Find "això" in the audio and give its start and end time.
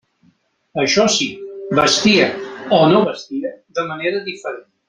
0.83-1.05